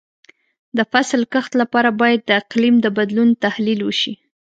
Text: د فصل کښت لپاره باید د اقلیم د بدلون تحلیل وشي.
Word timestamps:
د 0.77 0.79
فصل 0.91 1.21
کښت 1.33 1.51
لپاره 1.61 1.89
باید 2.01 2.21
د 2.25 2.29
اقلیم 2.41 2.75
د 2.81 2.87
بدلون 2.97 3.29
تحلیل 3.43 3.79
وشي. 3.83 4.13